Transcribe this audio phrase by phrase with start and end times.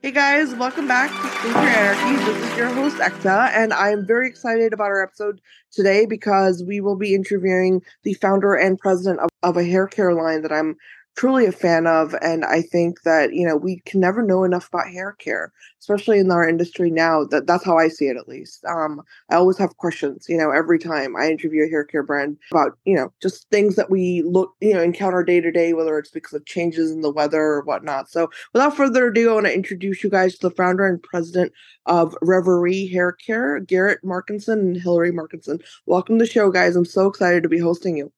[0.00, 2.24] Hey guys, welcome back to Skincare Anarchy.
[2.24, 5.40] This is your host Ekta, and I'm very excited about our episode
[5.72, 10.14] today because we will be interviewing the founder and president of, of a hair care
[10.14, 10.76] line that I'm
[11.18, 12.14] truly a fan of.
[12.22, 16.20] And I think that, you know, we can never know enough about hair care, especially
[16.20, 17.24] in our industry now.
[17.24, 18.64] That that's how I see it at least.
[18.64, 22.36] Um, I always have questions, you know, every time I interview a hair care brand
[22.52, 25.98] about, you know, just things that we look, you know, encounter day to day, whether
[25.98, 28.08] it's because of changes in the weather or whatnot.
[28.08, 31.52] So without further ado, I want to introduce you guys to the founder and president
[31.86, 35.60] of Reverie Hair Care, Garrett Markenson and Hillary Markenson.
[35.84, 36.76] Welcome to the show, guys.
[36.76, 38.12] I'm so excited to be hosting you.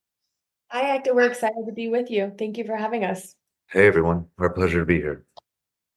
[0.73, 1.13] Hi, Ekta.
[1.13, 2.33] We're excited to be with you.
[2.39, 3.35] Thank you for having us.
[3.67, 4.27] Hey, everyone.
[4.39, 5.25] Our pleasure to be here.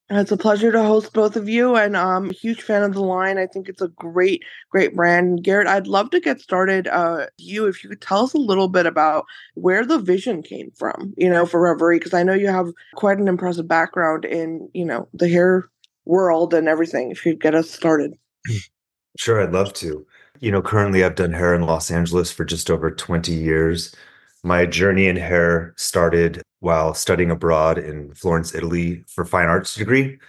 [0.10, 3.04] It's a pleasure to host both of you, and I'm a huge fan of the
[3.04, 3.38] line.
[3.38, 5.44] I think it's a great, great brand.
[5.44, 6.88] Garrett, I'd love to get started.
[6.88, 10.72] Uh, you, if you could tell us a little bit about where the vision came
[10.72, 14.70] from, you know, for Reverie, because I know you have quite an impressive background in,
[14.74, 15.70] you know, the hair
[16.06, 17.12] world and everything.
[17.12, 18.18] If you could get us started.
[19.20, 20.04] Sure, I'd love to.
[20.40, 23.96] You know, currently I've done hair in Los Angeles for just over 20 years.
[24.44, 30.20] My journey in hair started while studying abroad in Florence, Italy for fine arts degree.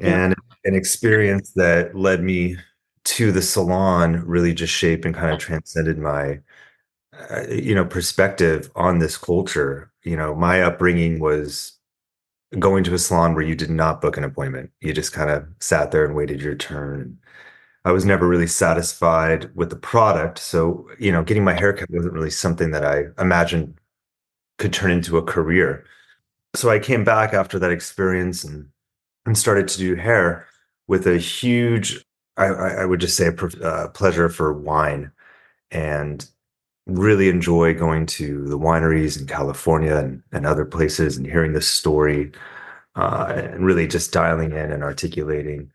[0.00, 0.70] And yeah.
[0.70, 2.56] an experience that led me
[3.04, 6.40] to the salon really just shaped and kind of transcended my
[7.30, 9.90] uh, you know perspective on this culture.
[10.04, 11.78] You know, my upbringing was
[12.58, 14.70] going to a salon where you did not book an appointment.
[14.80, 17.18] You just kind of sat there and waited your turn.
[17.88, 20.38] I was never really satisfied with the product.
[20.38, 23.78] So, you know, getting my haircut wasn't really something that I imagined
[24.58, 25.86] could turn into a career.
[26.54, 28.68] So I came back after that experience and
[29.24, 30.46] and started to do hair
[30.86, 32.04] with a huge,
[32.36, 32.46] I,
[32.82, 35.10] I would just say, a uh, pleasure for wine,
[35.70, 36.28] and
[36.86, 41.62] really enjoy going to the wineries in California and, and other places and hearing the
[41.62, 42.32] story,
[42.96, 45.70] uh, and really just dialing in and articulating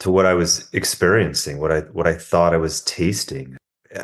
[0.00, 3.56] to what I was experiencing, what I what I thought I was tasting.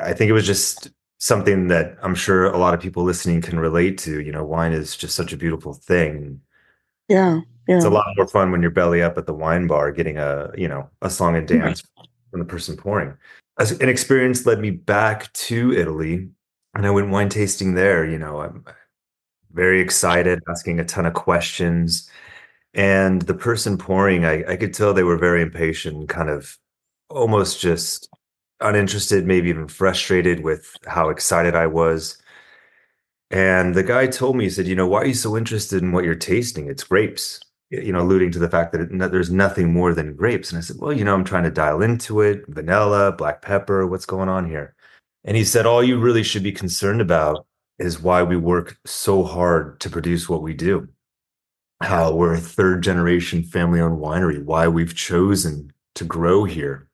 [0.03, 3.59] I think it was just something that I'm sure a lot of people listening can
[3.59, 4.21] relate to.
[4.21, 6.41] You know, wine is just such a beautiful thing.
[7.09, 7.77] Yeah, yeah.
[7.77, 10.51] It's a lot more fun when you're belly up at the wine bar getting a,
[10.57, 12.09] you know, a song and dance right.
[12.31, 13.15] from the person pouring.
[13.59, 16.29] As an experience led me back to Italy
[16.75, 18.65] and I went wine tasting there, you know, I'm
[19.53, 22.09] very excited, asking a ton of questions
[22.75, 26.57] and the person pouring, I, I could tell they were very impatient, kind of
[27.09, 28.09] almost just
[28.61, 32.19] uninterested, maybe even frustrated with how excited I was.
[33.31, 35.93] And the guy told me, he said, You know, why are you so interested in
[35.93, 36.69] what you're tasting?
[36.69, 40.51] It's grapes, you know, alluding to the fact that it, there's nothing more than grapes.
[40.51, 43.87] And I said, Well, you know, I'm trying to dial into it vanilla, black pepper,
[43.87, 44.75] what's going on here?
[45.25, 47.47] And he said, All you really should be concerned about
[47.79, 50.89] is why we work so hard to produce what we do
[51.83, 56.89] how we're a third generation family owned winery, why we've chosen to grow here,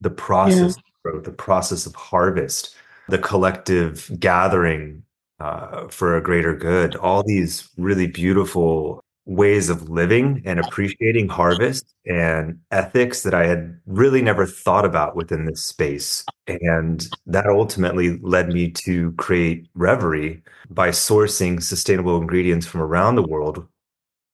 [0.00, 0.66] the process yeah.
[0.66, 2.74] of growth, the process of harvest,
[3.08, 5.02] the collective gathering
[5.40, 11.94] uh, for a greater good, all these really beautiful ways of living and appreciating harvest
[12.06, 16.24] and ethics that I had really never thought about within this space.
[16.48, 23.22] And that ultimately led me to create Reverie by sourcing sustainable ingredients from around the
[23.22, 23.66] world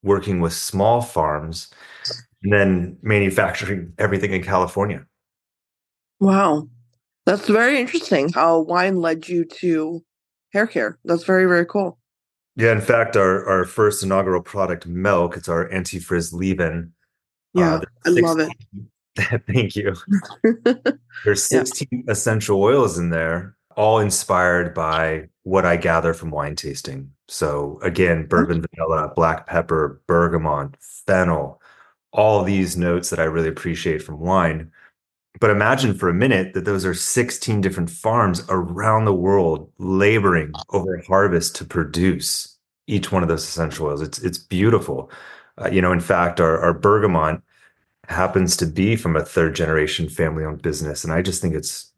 [0.06, 1.68] working with small farms
[2.42, 5.04] and then manufacturing everything in California.
[6.20, 6.68] Wow.
[7.26, 10.02] That's very interesting how wine led you to
[10.52, 10.98] hair care.
[11.04, 11.98] That's very, very cool.
[12.54, 16.92] Yeah, in fact, our, our first inaugural product, Milk, it's our anti-frizz leave-in.
[17.56, 18.52] Uh, yeah, uh, I love it.
[19.52, 19.94] thank you.
[21.24, 22.00] There's 16 yeah.
[22.08, 27.10] essential oils in there, all inspired by what I gather from wine tasting.
[27.28, 31.60] So again, bourbon vanilla, black pepper, bergamot, fennel,
[32.12, 34.70] all these notes that I really appreciate from wine.
[35.40, 40.52] But imagine for a minute that those are 16 different farms around the world laboring
[40.70, 44.00] over harvest to produce each one of those essential oils.
[44.00, 45.10] It's it's beautiful.
[45.60, 47.42] Uh, you know, in fact, our, our bergamot
[48.08, 51.04] happens to be from a third generation family owned business.
[51.04, 51.92] And I just think it's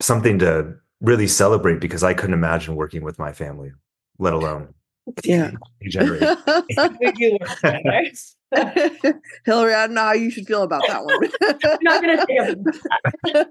[0.00, 3.72] something to really celebrate because I couldn't imagine working with my family
[4.20, 4.72] let alone
[5.24, 5.50] yeah
[5.88, 6.22] generate.
[9.44, 11.20] Hillary, I don't know how you should feel about that one.
[11.82, 13.44] Not gonna say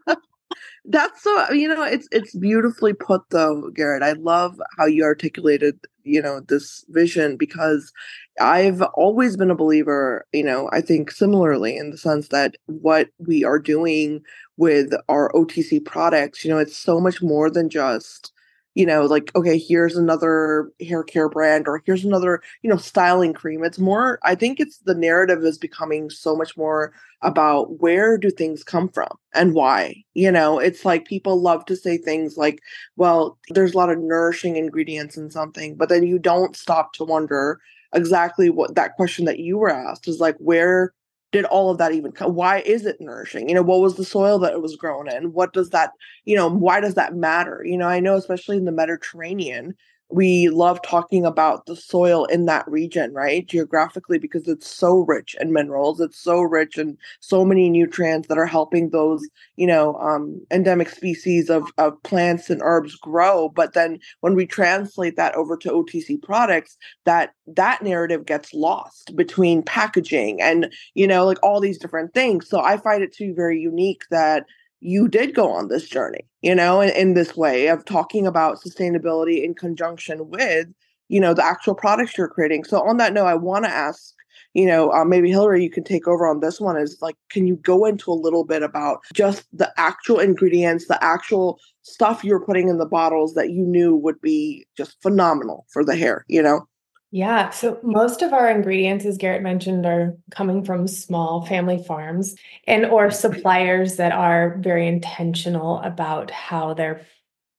[0.85, 4.03] That's so you know, it's it's beautifully put though, Garrett.
[4.03, 7.93] I love how you articulated, you know, this vision because
[8.41, 13.09] I've always been a believer, you know, I think similarly in the sense that what
[13.19, 14.21] we are doing
[14.57, 18.33] with our OTC products, you know, it's so much more than just
[18.79, 23.33] you know, like, okay, here's another hair care brand or here's another, you know, styling
[23.33, 23.61] cream.
[23.61, 28.29] It's more, I think it's the narrative is becoming so much more about where do
[28.31, 30.01] things come from and why.
[30.13, 32.61] You know, it's like people love to say things like,
[32.95, 37.03] well, there's a lot of nourishing ingredients in something, but then you don't stop to
[37.03, 37.59] wonder
[37.93, 40.93] exactly what that question that you were asked is like, where
[41.31, 42.33] did all of that even come?
[42.33, 43.49] Why is it nourishing?
[43.49, 45.33] You know, what was the soil that it was grown in?
[45.33, 45.91] What does that,
[46.25, 47.63] you know, why does that matter?
[47.63, 49.75] You know, I know especially in the Mediterranean,
[50.11, 53.45] we love talking about the soil in that region, right?
[53.45, 58.37] Geographically, because it's so rich in minerals, it's so rich in so many nutrients that
[58.37, 63.49] are helping those, you know, um, endemic species of, of plants and herbs grow.
[63.49, 69.15] But then when we translate that over to OTC products, that that narrative gets lost
[69.15, 72.49] between packaging and, you know, like all these different things.
[72.49, 74.45] So I find it to be very unique that
[74.81, 78.61] you did go on this journey, you know, in, in this way of talking about
[78.61, 80.67] sustainability in conjunction with,
[81.09, 82.63] you know, the actual products you're creating.
[82.63, 84.13] So on that note, I want to ask,
[84.53, 86.77] you know, uh, maybe Hillary, you can take over on this one.
[86.77, 91.03] Is like, can you go into a little bit about just the actual ingredients, the
[91.03, 95.83] actual stuff you're putting in the bottles that you knew would be just phenomenal for
[95.83, 96.67] the hair, you know?
[97.11, 97.49] Yeah.
[97.49, 102.35] So most of our ingredients, as Garrett mentioned, are coming from small family farms
[102.67, 107.01] and or suppliers that are very intentional about how they're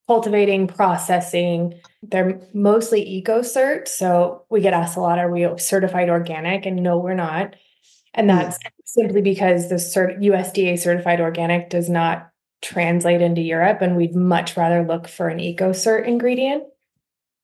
[0.06, 1.74] cultivating, processing.
[2.02, 3.88] They're mostly EcoCert.
[3.88, 6.64] So we get asked a lot, are we certified organic?
[6.64, 7.56] And no, we're not.
[8.14, 8.36] And hmm.
[8.36, 12.30] that's simply because the cert- USDA certified organic does not
[12.62, 13.82] translate into Europe.
[13.82, 16.64] And we'd much rather look for an EcoCert ingredient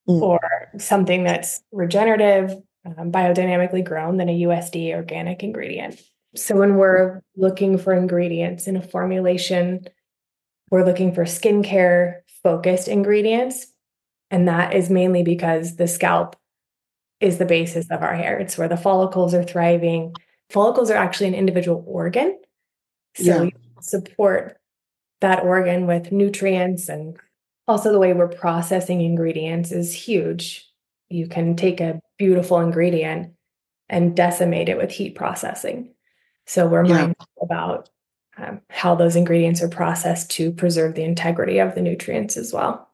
[0.09, 0.21] mm.
[0.21, 0.41] or
[0.79, 2.55] something that's regenerative,
[2.85, 6.01] um, biodynamically grown than a USDA organic ingredient.
[6.35, 9.87] So when we're looking for ingredients in a formulation,
[10.71, 13.67] we're looking for skincare focused ingredients.
[14.31, 16.37] And that is mainly because the scalp
[17.21, 18.39] is the basis of our hair.
[18.39, 20.15] It's where the follicles are thriving.
[20.51, 22.39] Follicles are actually an individual organ.
[23.17, 23.51] So yeah.
[23.81, 24.59] support
[25.21, 27.17] that organ with nutrients and
[27.69, 30.69] also the way we're processing ingredients is huge.
[31.09, 33.33] You can take a beautiful ingredient
[33.89, 35.95] and decimate it with heat processing.
[36.47, 36.95] So we're yeah.
[36.95, 37.91] mindful about
[38.37, 42.89] um, how those ingredients are processed to preserve the integrity of the nutrients as well.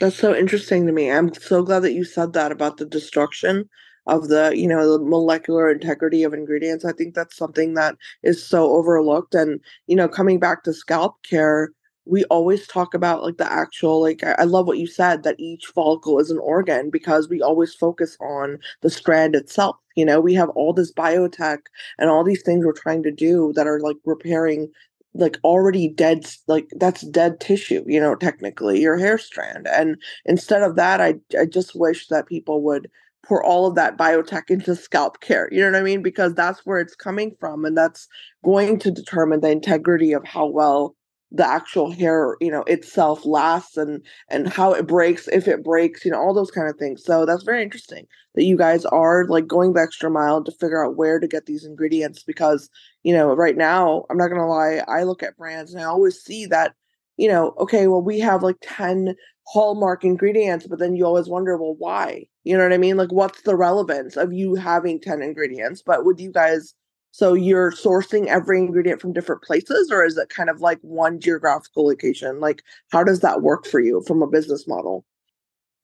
[0.00, 1.10] That's so interesting to me.
[1.10, 3.68] I'm so glad that you said that about the destruction
[4.06, 6.84] of the, you know, the molecular integrity of ingredients.
[6.84, 9.34] I think that's something that is so overlooked.
[9.34, 11.70] And, you know, coming back to scalp care,
[12.08, 15.66] we always talk about like the actual like I, love what you said that each
[15.66, 20.20] follicle is an organ because we always focus on the strand itself you know?
[20.20, 21.58] We have all this biotech
[21.98, 24.70] and all these things we're trying to do that are like repairing
[25.14, 29.66] like already dead like that's dead tissue you know technically your hair strand.
[29.66, 32.88] And instead of that i i just wish that people would
[33.24, 36.02] pour all of that biotech into scalp care you know what i mean?
[36.02, 38.06] Because that's where it's coming from and that's
[38.44, 40.94] going to determine the integrity of how well
[41.30, 46.04] the actual hair you know itself lasts and and how it breaks if it breaks
[46.04, 47.04] you know all those kind of things.
[47.04, 50.84] So that's very interesting that you guys are like going the extra mile to figure
[50.84, 52.70] out where to get these ingredients because
[53.02, 56.20] you know right now i'm not gonna lie i look at brands and i always
[56.22, 56.74] see that
[57.16, 59.14] you know okay well we have like 10
[59.46, 62.24] hallmark ingredients but then you always wonder well why?
[62.44, 62.96] You know what i mean?
[62.96, 65.82] Like what's the relevance of you having 10 ingredients?
[65.84, 66.74] But with you guys
[67.10, 71.20] so you're sourcing every ingredient from different places, or is it kind of like one
[71.20, 72.40] geographical location?
[72.40, 75.04] Like, how does that work for you from a business model?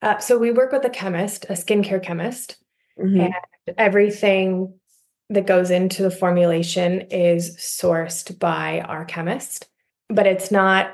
[0.02, 2.56] Uh, so we work with a chemist, a skincare chemist,
[2.98, 3.20] mm-hmm.
[3.20, 3.34] and
[3.78, 4.74] everything
[5.30, 9.66] that goes into the formulation is sourced by our chemist.
[10.10, 10.92] But it's not.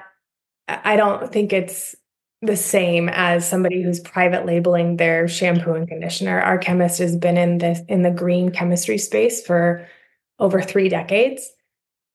[0.68, 1.96] I don't think it's
[2.42, 6.40] the same as somebody who's private labeling their shampoo and conditioner.
[6.40, 9.86] Our chemist has been in this in the green chemistry space for
[10.40, 11.48] over three decades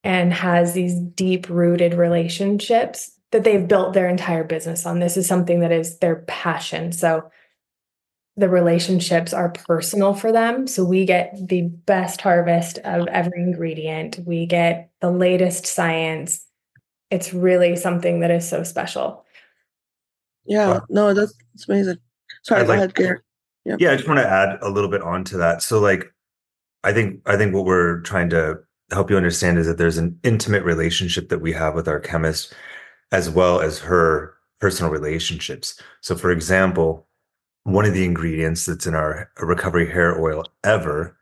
[0.03, 5.00] and has these deep rooted relationships that they've built their entire business on.
[5.00, 6.91] This is something that is their passion.
[6.91, 7.29] So
[8.38, 10.67] the relationships are personal for them.
[10.67, 16.46] So we get the best harvest of every ingredient, we get the latest science.
[17.10, 19.25] It's really something that is so special.
[20.46, 21.98] Yeah, no, that's, that's amazing.
[22.44, 23.22] Sorry, I'd go like, ahead, Garrett.
[23.63, 23.77] Yeah.
[23.79, 25.62] yeah, I just want to add a little bit onto that.
[25.63, 26.13] So, like,
[26.86, 28.60] I think I think what we're trying to
[28.92, 32.54] help you understand is that there's an intimate relationship that we have with our chemist
[33.12, 35.82] as well as her personal relationships.
[36.01, 37.08] So for example,
[37.63, 41.18] one of the ingredients that's in our recovery hair oil ever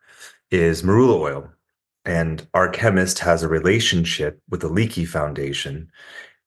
[0.51, 1.49] is marula oil.
[2.05, 5.89] And our chemist has a relationship with the Leakey Foundation.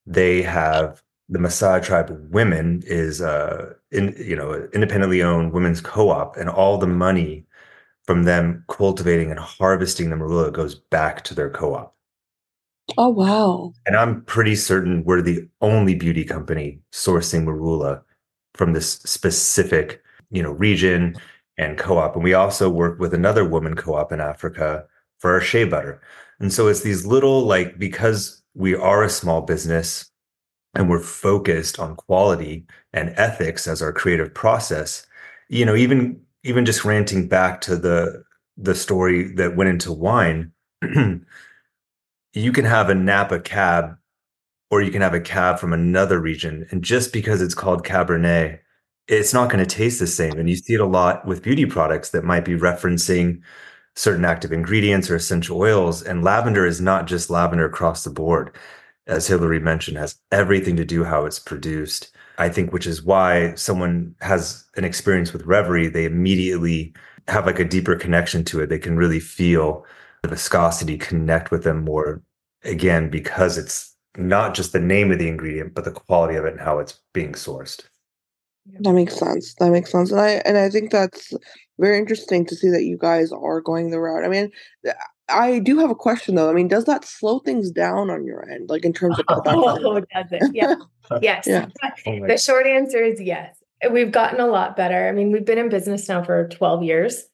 [0.04, 6.37] They have the Maasai tribe women is uh in you know independently owned women's co-op
[6.37, 7.45] and all the money
[8.06, 11.94] from them cultivating and harvesting the marula goes back to their co-op.
[12.96, 13.72] Oh wow.
[13.84, 18.02] And I'm pretty certain we're the only beauty company sourcing marula
[18.54, 21.16] from this specific, you know, region
[21.58, 22.14] and co-op.
[22.14, 24.84] And we also work with another woman co-op in Africa
[25.18, 26.00] for our shea butter.
[26.38, 30.10] And so it's these little like because we are a small business
[30.75, 35.06] and we're focused on quality and ethics as our creative process,
[35.48, 38.24] you know, even even just ranting back to the
[38.56, 40.52] the story that went into wine,
[42.32, 43.96] you can have a Napa cab
[44.70, 46.66] or you can have a cab from another region.
[46.70, 48.60] And just because it's called Cabernet,
[49.08, 50.38] it's not going to taste the same.
[50.38, 53.40] And you see it a lot with beauty products that might be referencing
[53.94, 56.02] certain active ingredients or essential oils.
[56.02, 58.56] And lavender is not just lavender across the board.
[59.06, 62.15] As Hillary mentioned, has everything to do how it's produced.
[62.38, 66.95] I think, which is why someone has an experience with Reverie, they immediately
[67.28, 68.69] have like a deeper connection to it.
[68.69, 69.85] They can really feel
[70.23, 72.23] the viscosity connect with them more
[72.64, 76.52] again, because it's not just the name of the ingredient, but the quality of it
[76.52, 77.85] and how it's being sourced.
[78.81, 79.55] That makes sense.
[79.61, 80.11] That makes sense.
[80.11, 81.33] And I and I think that's
[81.78, 84.25] very interesting to see that you guys are going the route.
[84.25, 84.50] I mean,
[85.28, 86.50] I do have a question though.
[86.50, 90.00] I mean, does that slow things down on your end, like in terms of oh,
[90.00, 90.54] does it?
[90.54, 90.76] Yeah.
[91.23, 91.47] yes.
[91.47, 91.66] Yeah.
[92.06, 93.56] Oh the short answer is yes.
[93.90, 95.09] We've gotten a lot better.
[95.09, 97.25] I mean, we've been in business now for 12 years,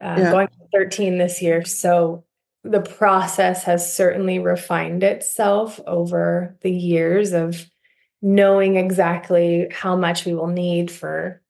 [0.00, 0.30] uh, yeah.
[0.30, 1.64] going 13 this year.
[1.64, 2.24] So
[2.64, 7.68] the process has certainly refined itself over the years of
[8.20, 11.42] knowing exactly how much we will need for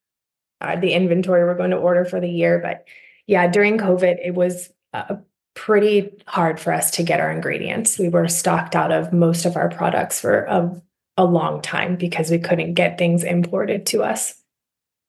[0.60, 2.58] uh, the inventory we're going to order for the year.
[2.58, 2.86] But
[3.26, 5.16] yeah, during COVID, it was uh,
[5.54, 7.98] pretty hard for us to get our ingredients.
[7.98, 10.82] We were stocked out of most of our products for a,
[11.16, 14.41] a long time because we couldn't get things imported to us.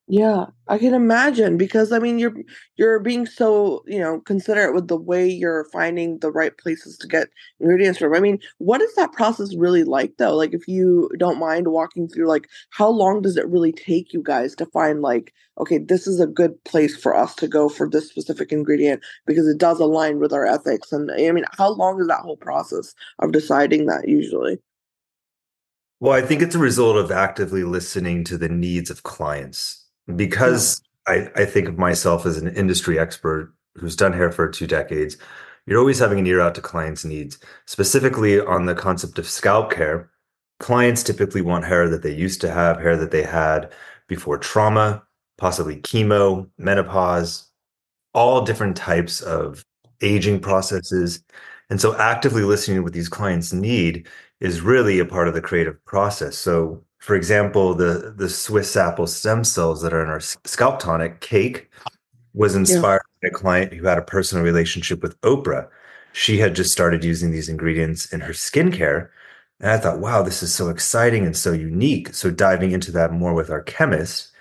[0.07, 2.33] Yeah, I can imagine because I mean you're
[2.75, 7.07] you're being so, you know, considerate with the way you're finding the right places to
[7.07, 7.29] get
[7.61, 8.13] ingredients from.
[8.13, 10.35] I mean, what is that process really like though?
[10.35, 14.21] Like if you don't mind walking through like how long does it really take you
[14.21, 17.89] guys to find like okay, this is a good place for us to go for
[17.89, 22.01] this specific ingredient because it does align with our ethics and I mean, how long
[22.01, 24.59] is that whole process of deciding that usually?
[25.99, 29.82] Well, I think it's a result of actively listening to the needs of clients
[30.15, 34.67] because I, I think of myself as an industry expert who's done hair for two
[34.67, 35.17] decades,
[35.65, 39.71] you're always having an ear out to clients' needs, specifically on the concept of scalp
[39.71, 40.09] care.
[40.59, 43.71] Clients typically want hair that they used to have, hair that they had
[44.07, 45.03] before trauma,
[45.37, 47.49] possibly chemo, menopause,
[48.13, 49.65] all different types of
[50.01, 51.23] aging processes.
[51.69, 54.07] And so actively listening to what these clients need
[54.39, 56.37] is really a part of the creative process.
[56.37, 61.19] So for example, the the Swiss apple stem cells that are in our scalp tonic
[61.19, 61.69] cake
[62.33, 63.29] was inspired yeah.
[63.29, 65.67] by a client who had a personal relationship with Oprah.
[66.13, 69.09] She had just started using these ingredients in her skincare.
[69.59, 72.13] And I thought, wow, this is so exciting and so unique.
[72.13, 74.31] So diving into that more with our chemist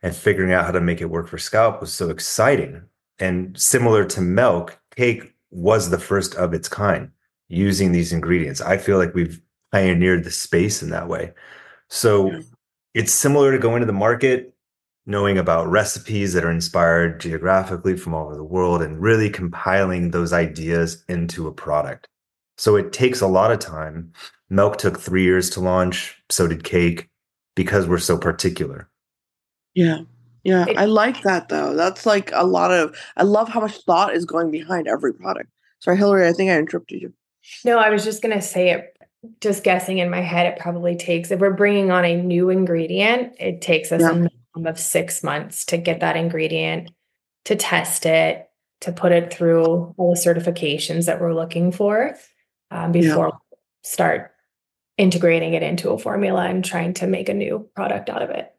[0.00, 2.82] and figuring out how to make it work for scalp was so exciting.
[3.18, 7.10] And similar to milk, cake was the first of its kind
[7.48, 8.60] using these ingredients.
[8.60, 9.40] I feel like we've
[9.72, 11.32] pioneered the space in that way.
[11.92, 12.40] So yeah.
[12.94, 14.54] it's similar to going to the market,
[15.04, 20.10] knowing about recipes that are inspired geographically from all over the world and really compiling
[20.10, 22.08] those ideas into a product.
[22.56, 24.10] So it takes a lot of time.
[24.48, 27.10] Milk took three years to launch, so did cake,
[27.54, 28.88] because we're so particular.
[29.74, 29.98] Yeah.
[30.44, 30.64] Yeah.
[30.74, 31.76] I like that though.
[31.76, 35.50] That's like a lot of, I love how much thought is going behind every product.
[35.80, 37.12] Sorry, Hillary, I think I interrupted you.
[37.66, 38.91] No, I was just going to say it
[39.40, 43.34] just guessing in my head, it probably takes, if we're bringing on a new ingredient,
[43.38, 44.10] it takes us yeah.
[44.10, 46.90] a minimum of six months to get that ingredient,
[47.44, 48.48] to test it,
[48.80, 52.16] to put it through all the certifications that we're looking for
[52.70, 53.38] um, before yeah.
[53.50, 54.32] we start
[54.98, 58.51] integrating it into a formula and trying to make a new product out of it.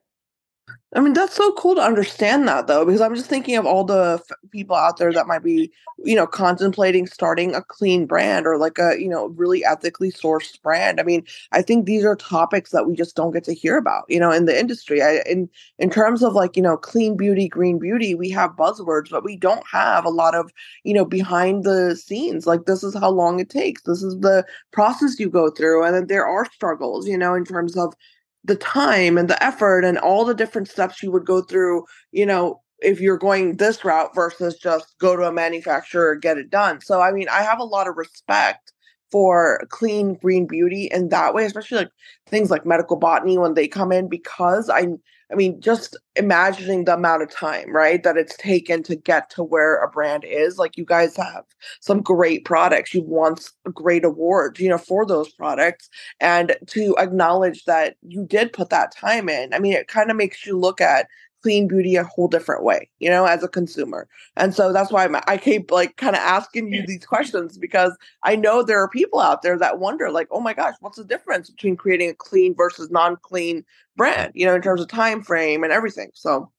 [0.95, 3.83] I mean, that's so cool to understand that though, because I'm just thinking of all
[3.83, 5.71] the f- people out there that might be,
[6.03, 10.61] you know, contemplating starting a clean brand or like a, you know, really ethically sourced
[10.61, 10.99] brand.
[10.99, 14.03] I mean, I think these are topics that we just don't get to hear about,
[14.07, 15.01] you know, in the industry.
[15.01, 19.09] I, in in terms of like, you know, clean beauty, green beauty, we have buzzwords,
[19.09, 20.51] but we don't have a lot of,
[20.83, 22.45] you know, behind the scenes.
[22.45, 23.81] Like this is how long it takes.
[23.81, 27.75] This is the process you go through, and there are struggles, you know, in terms
[27.75, 27.95] of
[28.43, 32.25] the time and the effort and all the different steps you would go through, you
[32.25, 36.81] know, if you're going this route versus just go to a manufacturer get it done.
[36.81, 38.73] So I mean, I have a lot of respect
[39.11, 41.91] for clean green beauty in that way, especially like
[42.27, 44.87] things like medical botany when they come in, because I
[45.33, 49.43] I mean, just imagining the amount of time, right, that it's taken to get to
[49.43, 50.59] where a brand is.
[50.59, 51.43] Like you guys have
[51.81, 52.93] some great products.
[52.93, 53.35] You've won
[53.73, 55.89] great awards, you know, for those products.
[56.19, 60.17] And to acknowledge that you did put that time in, I mean, it kind of
[60.17, 61.07] makes you look at
[61.43, 64.07] clean beauty a whole different way, you know, as a consumer.
[64.37, 67.95] And so that's why I'm, I keep like kind of asking you these questions because
[68.23, 71.03] I know there are people out there that wonder, like, oh my gosh, what's the
[71.03, 75.63] difference between creating a clean versus non-clean brand, you know, in terms of time frame
[75.63, 76.09] and everything.
[76.13, 76.49] So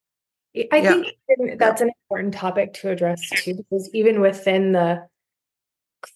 [0.71, 1.01] I yeah.
[1.27, 5.05] think that's an important topic to address too, because even within the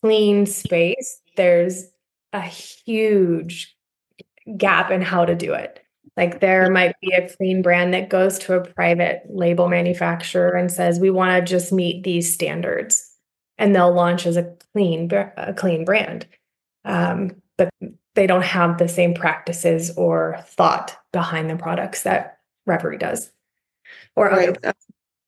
[0.01, 1.85] clean space, there's
[2.31, 3.75] a huge
[4.55, 5.83] gap in how to do it.
[6.19, 10.69] Like there might be a clean brand that goes to a private label manufacturer and
[10.69, 13.09] says, "We want to just meet these standards,"
[13.57, 16.27] and they'll launch as a clean a clean brand,
[16.83, 17.69] um, but
[18.15, 23.31] they don't have the same practices or thought behind the products that Reverie does,
[24.17, 24.57] or right.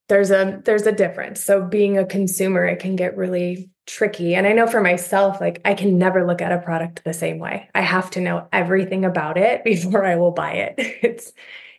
[0.08, 1.42] There's a there's a difference.
[1.42, 4.34] So being a consumer, it can get really tricky.
[4.34, 7.38] And I know for myself, like I can never look at a product the same
[7.38, 7.68] way.
[7.74, 10.74] I have to know everything about it before I will buy it.
[10.78, 11.32] It's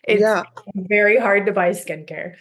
[0.03, 0.43] it's yeah.
[0.75, 2.35] very hard to buy skincare.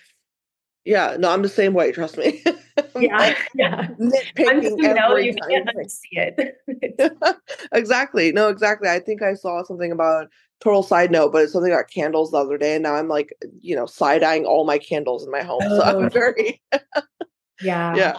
[0.85, 2.43] Yeah, no, I'm the same way, trust me.
[2.99, 3.89] yeah, yeah.
[4.01, 6.57] Nitpicking you know, you can't see it.
[7.73, 8.33] exactly.
[8.33, 8.89] No, exactly.
[8.89, 10.29] I think I saw something about
[10.61, 13.35] total side note, but it's something about candles the other day, and now I'm like,
[13.61, 15.63] you know, side eyeing all my candles in my home.
[15.65, 15.79] Oh.
[15.79, 16.09] So I'm oh.
[16.09, 16.63] very
[17.61, 17.95] Yeah.
[17.97, 18.19] Yeah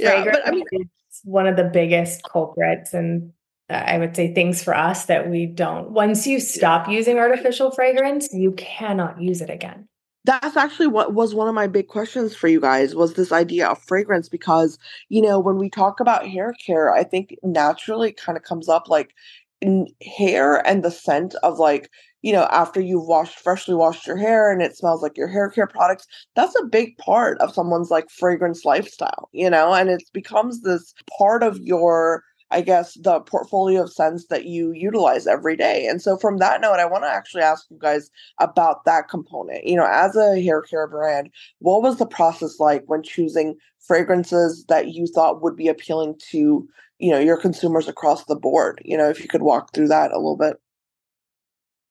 [0.00, 3.32] yeah, but I mean, it's one of the biggest culprits and
[3.68, 5.90] I would say things for us that we don't.
[5.90, 9.86] Once you stop using artificial fragrance, you cannot use it again.
[10.24, 13.68] That's actually what was one of my big questions for you guys was this idea
[13.68, 18.36] of fragrance because you know when we talk about hair care, I think naturally kind
[18.36, 19.14] of comes up like
[20.02, 21.90] hair and the scent of like
[22.22, 25.48] you know, after you've washed freshly washed your hair and it smells like your hair
[25.48, 30.02] care products, that's a big part of someone's like fragrance lifestyle, you know, and it
[30.12, 35.56] becomes this part of your I guess the portfolio of scents that you utilize every
[35.56, 35.86] day.
[35.86, 39.64] And so from that note, I want to actually ask you guys about that component.
[39.64, 44.64] You know, as a hair care brand, what was the process like when choosing fragrances
[44.68, 48.82] that you thought would be appealing to, you know, your consumers across the board?
[48.84, 50.56] You know, if you could walk through that a little bit.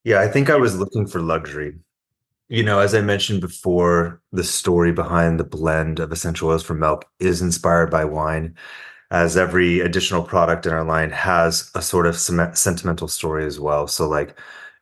[0.03, 1.75] Yeah, I think I was looking for luxury.
[2.49, 6.79] You know, as I mentioned before, the story behind the blend of essential oils from
[6.79, 8.55] milk is inspired by wine,
[9.11, 13.87] as every additional product in our line has a sort of sentimental story as well.
[13.87, 14.39] So, like,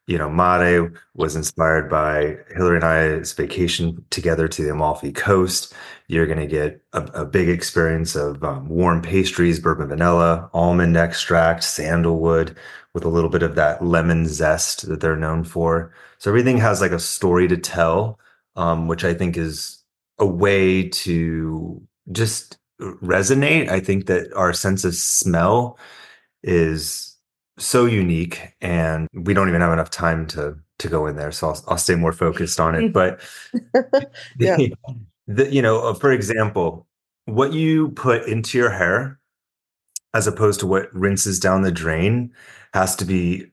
[0.08, 5.74] you know, Mare was inspired by Hillary and I's vacation together to the Amalfi Coast.
[6.08, 10.96] You're going to get a, a, big experience of um, warm pastries, bourbon vanilla, almond
[10.96, 12.56] extract, sandalwood,
[12.94, 15.94] with a little bit of that lemon zest that they're known for.
[16.20, 18.18] So everything has like a story to tell,
[18.56, 19.84] um, which I think is
[20.20, 23.70] a way to just resonate.
[23.70, 25.78] I think that our sense of smell
[26.44, 27.16] is
[27.58, 31.32] so unique, and we don't even have enough time to to go in there.
[31.32, 32.94] So I'll, I'll stay more focused on it.
[32.94, 33.20] But
[34.40, 34.56] yeah.
[34.58, 34.74] the,
[35.28, 36.88] the, you know, uh, for example,
[37.26, 39.20] what you put into your hair
[40.14, 42.32] as opposed to what rinses down the drain
[42.74, 43.46] has to be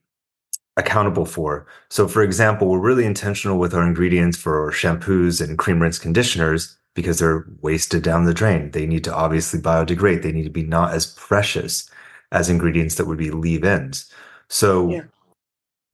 [0.77, 1.67] accountable for.
[1.91, 6.77] So, for example, we're really intentional with our ingredients for shampoos and cream rinse conditioners
[6.95, 8.71] because they're wasted down the drain.
[8.71, 10.23] They need to obviously biodegrade.
[10.23, 11.91] They need to be not as precious
[12.33, 14.11] as ingredients that would be leave ins.
[14.49, 15.03] So, yeah.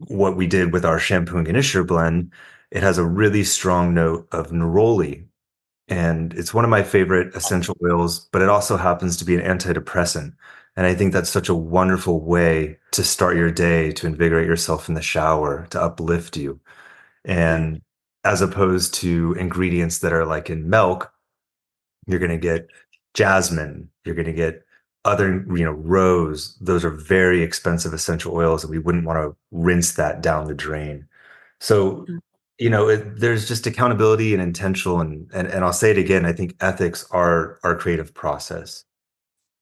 [0.09, 2.33] what we did with our shampoo and conditioner blend,
[2.71, 5.27] it has a really strong note of neroli.
[5.89, 9.59] And it's one of my favorite essential oils, but it also happens to be an
[9.59, 10.35] antidepressant.
[10.77, 14.89] And I think that's such a wonderful way to start your day, to invigorate yourself
[14.89, 16.61] in the shower, to uplift you.
[17.25, 17.83] And
[18.25, 21.13] as opposed to ingredients that are like in milk,
[22.07, 22.69] you're going to get
[23.15, 24.65] jasmine, you're going to get
[25.05, 26.57] other, you know, rose.
[26.61, 30.55] Those are very expensive essential oils, and we wouldn't want to rinse that down the
[30.55, 31.07] drain.
[31.61, 32.19] So, mm-hmm.
[32.59, 36.27] you know, it, there's just accountability and intentional, and, and and I'll say it again.
[36.27, 38.85] I think ethics are our creative process.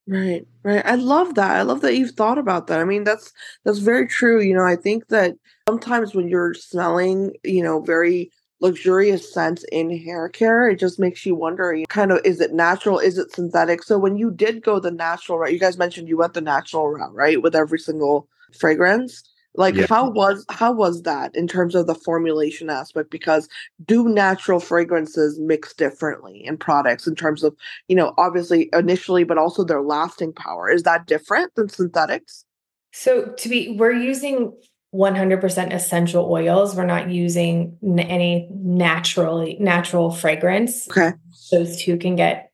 [0.08, 0.84] Right, right.
[0.86, 1.56] I love that.
[1.56, 2.80] I love that you've thought about that.
[2.80, 3.30] I mean, that's
[3.64, 4.40] that's very true.
[4.40, 5.34] You know, I think that
[5.68, 11.26] sometimes when you're smelling, you know, very luxurious scents in hair care, it just makes
[11.26, 12.98] you wonder, you kind of, is it natural?
[12.98, 13.82] Is it synthetic?
[13.84, 16.88] So when you did go the natural route, you guys mentioned you went the natural
[16.88, 19.22] route, right, with every single fragrance.
[19.56, 19.86] like Yeah.
[19.88, 23.48] how was how was that in terms of the formulation aspect because
[23.86, 27.56] do natural fragrances mix differently in products in terms of
[27.88, 32.44] you know obviously initially but also their lasting power is that different than synthetics
[32.92, 34.54] So to be, we're using
[34.94, 36.74] 100% essential oils.
[36.74, 40.88] We're not using n- any naturally natural fragrance.
[40.90, 41.12] okay
[41.50, 42.50] Those two can get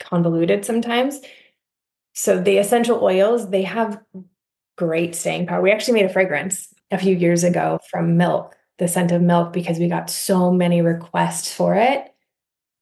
[0.00, 1.20] convoluted sometimes.
[2.14, 4.00] So the essential oils, they have
[4.76, 5.62] great staying power.
[5.62, 9.52] We actually made a fragrance a few years ago from milk, the scent of milk,
[9.52, 12.12] because we got so many requests for it.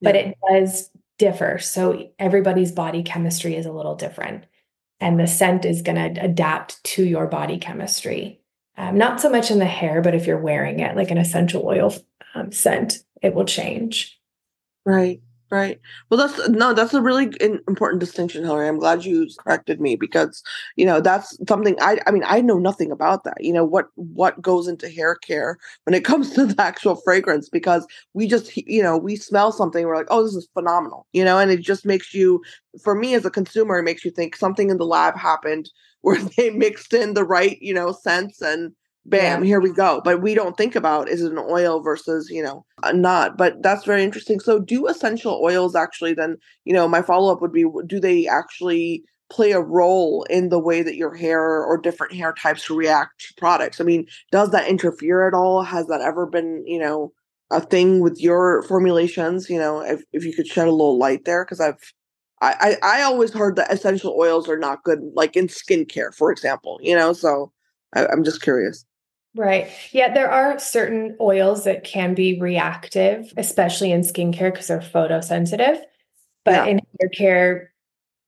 [0.01, 0.21] But Yeah.
[0.23, 1.59] it does differ.
[1.59, 4.45] So everybody's body chemistry is a little different.
[5.01, 8.41] And the scent is going to adapt to your body chemistry.
[8.77, 11.65] Um, not so much in the hair, but if you're wearing it like an essential
[11.67, 11.95] oil
[12.35, 14.19] um, scent, it will change.
[14.85, 15.81] Right, right.
[16.11, 17.33] Well, that's no, that's a really
[17.67, 18.69] important distinction, Hillary.
[18.69, 20.43] I'm glad you corrected me because
[20.77, 21.99] you know that's something I.
[22.07, 23.43] I mean, I know nothing about that.
[23.43, 27.49] You know what what goes into hair care when it comes to the actual fragrance
[27.49, 31.25] because we just you know we smell something we're like oh this is phenomenal you
[31.25, 32.43] know and it just makes you
[32.83, 35.71] for me as a consumer it makes you think something in the lab happened
[36.03, 38.73] where they mixed in the right you know scents and
[39.09, 40.01] bam here we go.
[40.05, 43.37] But we don't think about is it an oil versus you know not.
[43.37, 44.41] But that's very interesting.
[44.41, 49.05] So do essential oils actually then you know my follow-up would be do they actually
[49.31, 53.35] play a role in the way that your hair or different hair types react to
[53.37, 53.81] products?
[53.81, 55.63] I mean does that interfere at all?
[55.63, 57.13] Has that ever been you know
[57.51, 59.49] a thing with your formulations?
[59.49, 61.93] You know if, if you could shed a little light there because i've
[62.41, 66.31] I, I i always heard that essential oils are not good like in skincare for
[66.31, 67.13] example you know?
[67.13, 67.53] So
[67.95, 68.85] I, i'm just curious
[69.39, 69.71] Right.
[69.93, 75.81] Yeah, there are certain oils that can be reactive, especially in skincare because they're photosensitive.
[76.45, 76.65] But Yeah.
[76.67, 77.73] in hair care,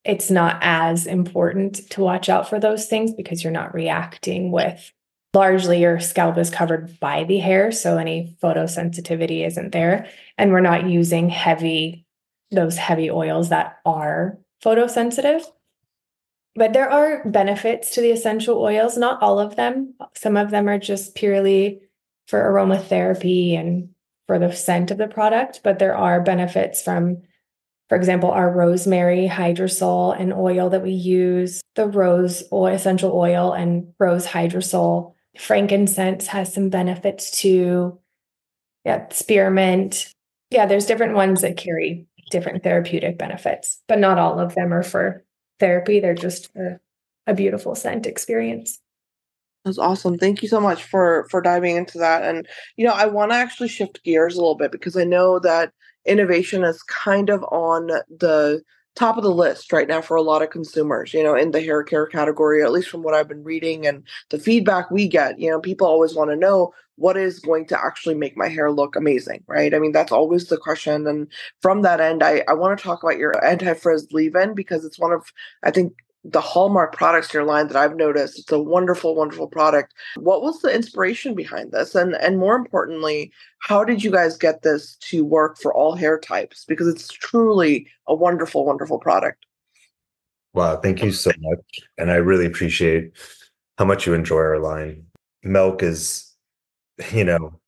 [0.04, 4.92] it's not as important to watch out for those things because you're not reacting with
[5.34, 7.72] largely your scalp is covered by the hair.
[7.72, 10.06] So any photosensitivity isn't there.
[10.38, 12.06] And we're not using heavy,
[12.52, 15.42] those heavy oils that are photosensitive.
[16.56, 19.94] But there are benefits to the essential oils, not all of them.
[20.14, 21.80] Some of them are just purely
[22.26, 23.90] for aromatherapy and
[24.26, 27.22] for the scent of the product, but there are benefits from,
[27.88, 33.52] for example, our rosemary hydrosol and oil that we use, the rose oil, essential oil
[33.52, 35.14] and rose hydrosol.
[35.36, 37.98] Frankincense has some benefits too.
[38.84, 40.12] Yeah, spearmint.
[40.50, 44.82] Yeah, there's different ones that carry different therapeutic benefits, but not all of them are
[44.82, 45.24] for
[45.60, 46.00] therapy.
[46.00, 46.80] They're just a,
[47.26, 48.80] a beautiful scent experience.
[49.64, 50.16] That's awesome.
[50.16, 52.22] Thank you so much for for diving into that.
[52.24, 55.38] And you know, I want to actually shift gears a little bit because I know
[55.40, 55.72] that
[56.06, 58.62] innovation is kind of on the
[58.96, 61.60] top of the list right now for a lot of consumers, you know, in the
[61.60, 65.38] hair care category, at least from what I've been reading and the feedback we get,
[65.38, 68.70] you know, people always want to know what is going to actually make my hair
[68.70, 69.72] look amazing, right?
[69.72, 71.06] I mean, that's always the question.
[71.06, 71.28] And
[71.62, 75.12] from that end, I, I want to talk about your anti-frizz leave-in because it's one
[75.12, 75.94] of, I think,
[76.24, 78.38] the hallmark products in your line that I've noticed.
[78.38, 79.94] It's a wonderful, wonderful product.
[80.16, 81.94] What was the inspiration behind this?
[81.94, 86.18] And and more importantly, how did you guys get this to work for all hair
[86.18, 86.64] types?
[86.66, 89.46] Because it's truly a wonderful, wonderful product.
[90.52, 91.80] Wow, thank you so much.
[91.96, 93.12] And I really appreciate
[93.78, 95.04] how much you enjoy our line.
[95.42, 96.34] Milk is,
[97.12, 97.59] you know,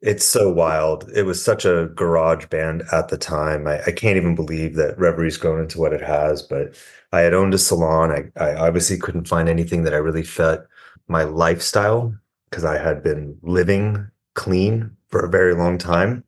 [0.00, 1.10] it's so wild.
[1.14, 3.66] It was such a garage band at the time.
[3.66, 6.74] I, I can't even believe that Reverie's grown into what it has, but
[7.12, 8.12] I had owned a salon.
[8.12, 10.60] I, I obviously couldn't find anything that I really fit
[11.08, 12.14] my lifestyle
[12.50, 16.22] because I had been living clean for a very long time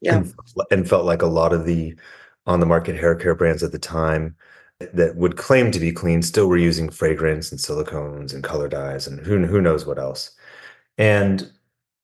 [0.00, 0.18] Yeah.
[0.18, 0.34] and,
[0.70, 1.94] and felt like a lot of the
[2.46, 4.36] on the market hair care brands at the time
[4.92, 9.06] that would claim to be clean still were using fragrance and silicones and color dyes
[9.06, 10.30] and who, who knows what else.
[10.96, 11.50] And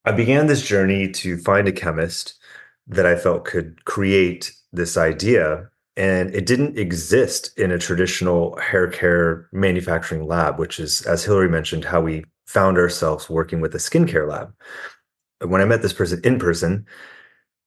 [0.04, 2.34] I began this journey to find a chemist
[2.86, 5.68] that I felt could create this idea.
[5.96, 11.48] And it didn't exist in a traditional hair care manufacturing lab, which is, as Hillary
[11.48, 14.52] mentioned, how we found ourselves working with a skincare lab.
[15.40, 16.84] When I met this person in person,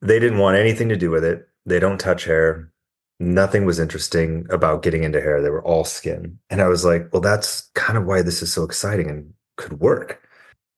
[0.02, 1.48] they didn't want anything to do with it.
[1.66, 2.72] They don't touch hair.
[3.20, 5.42] Nothing was interesting about getting into hair.
[5.42, 6.38] They were all skin.
[6.50, 9.80] And I was like, well, that's kind of why this is so exciting and could
[9.80, 10.22] work.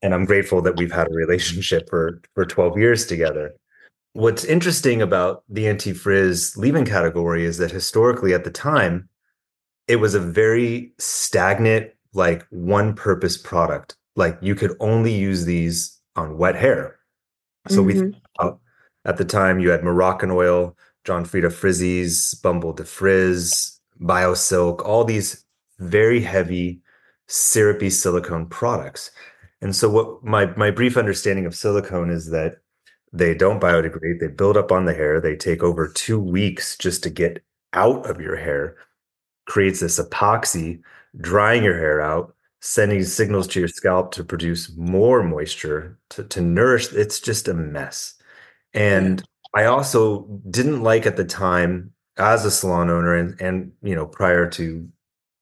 [0.02, 3.54] And I'm grateful that we've had a relationship for, for 12 years together.
[4.14, 9.10] What's interesting about the anti frizz leave-in category is that historically at the time,
[9.88, 13.96] it was a very stagnant, like one purpose product.
[14.16, 16.98] Like you could only use these on wet hair.
[17.68, 18.16] So we Mhm.
[18.38, 18.60] thought
[19.06, 25.04] at the time you had Moroccan oil, John Frieda Frizz-Ease, Bumble de Frizz, BioSilk, all
[25.04, 25.46] these
[25.80, 26.82] very heavy
[27.28, 29.12] syrupy silicone products.
[29.62, 32.58] And so what my my brief understanding of silicone is that
[33.12, 37.04] they don't biodegrade, they build up on the hair, they take over 2 weeks just
[37.04, 37.44] to get
[37.74, 38.78] out of your hair,
[39.48, 40.82] creates this epoxy
[41.20, 46.42] drying your hair out, sending signals to your scalp to produce more moisture to, to
[46.42, 48.16] nourish it's just a mess.
[48.74, 49.24] And
[49.56, 54.06] I also didn't like at the time as a salon owner and and you know
[54.06, 54.88] prior to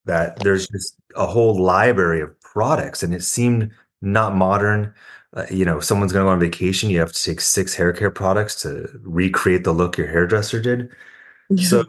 [0.05, 4.93] that there's just a whole library of products and it seemed not modern
[5.35, 7.91] uh, you know someone's going to go on vacation you have to take six hair
[7.91, 10.89] care products to recreate the look your hairdresser did
[11.49, 11.67] yeah.
[11.67, 11.83] so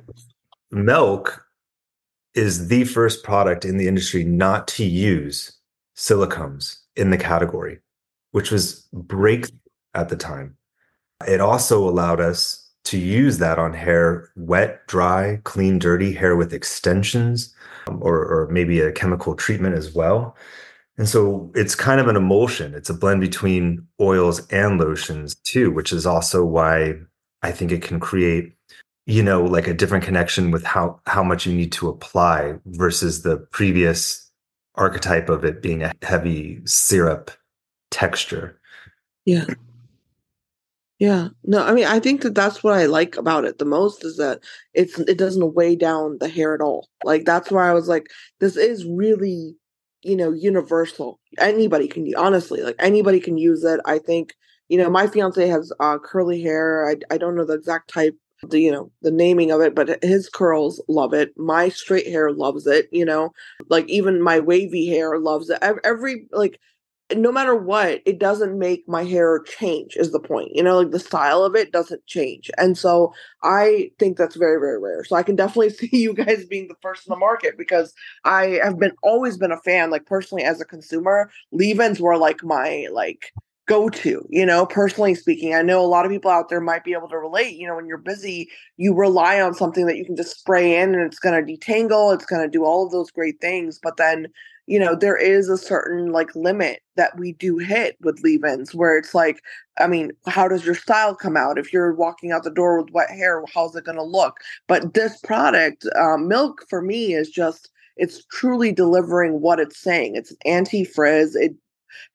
[0.70, 1.44] milk
[2.34, 5.52] is the first product in the industry not to use
[5.96, 7.78] silicones in the category
[8.32, 9.58] which was breakthrough
[9.94, 10.56] at the time
[11.26, 16.54] it also allowed us to use that on hair wet, dry, clean, dirty, hair with
[16.54, 17.54] extensions,
[17.86, 20.34] um, or, or maybe a chemical treatment as well.
[20.98, 22.74] And so it's kind of an emulsion.
[22.74, 26.94] It's a blend between oils and lotions too, which is also why
[27.42, 28.52] I think it can create,
[29.06, 33.22] you know, like a different connection with how how much you need to apply versus
[33.22, 34.28] the previous
[34.74, 37.30] archetype of it being a heavy syrup
[37.90, 38.58] texture.
[39.24, 39.46] Yeah.
[40.98, 41.28] Yeah.
[41.44, 44.16] No, I mean, I think that that's what I like about it the most is
[44.16, 44.40] that
[44.74, 46.88] it's it doesn't weigh down the hair at all.
[47.04, 48.08] Like that's why I was like,
[48.40, 49.54] this is really,
[50.02, 51.18] you know, universal.
[51.38, 53.80] Anybody can honestly, like anybody can use it.
[53.84, 54.34] I think,
[54.68, 56.88] you know, my fiance has uh, curly hair.
[56.88, 58.16] I I don't know the exact type,
[58.48, 61.32] the you know, the naming of it, but his curls love it.
[61.36, 62.88] My straight hair loves it.
[62.92, 63.32] You know,
[63.68, 65.58] like even my wavy hair loves it.
[65.62, 66.60] Every like
[67.14, 70.50] no matter what, it doesn't make my hair change, is the point.
[70.54, 72.50] You know, like the style of it doesn't change.
[72.58, 75.04] And so I think that's very, very rare.
[75.04, 77.94] So I can definitely see you guys being the first in the market because
[78.24, 82.44] I have been always been a fan, like personally as a consumer, leave-ins were like
[82.44, 83.32] my like
[83.68, 85.54] go to, you know, personally speaking.
[85.54, 87.54] I know a lot of people out there might be able to relate.
[87.56, 90.94] You know, when you're busy, you rely on something that you can just spray in
[90.94, 93.78] and it's going to detangle, it's going to do all of those great things.
[93.80, 94.28] But then
[94.68, 98.98] you know there is a certain like limit that we do hit with leave-ins where
[98.98, 99.42] it's like
[99.80, 101.58] i mean how does your style come out?
[101.58, 104.36] If you're walking out the door with wet hair how's it going to look?
[104.66, 110.14] But this product um, milk for me is just it's truly delivering what it's saying.
[110.14, 111.34] It's anti-frizz.
[111.34, 111.54] It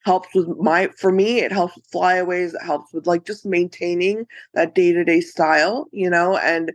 [0.04, 2.54] helps with my for me it helps with flyaways.
[2.54, 6.72] It helps with like just maintaining that day-to-day style you know and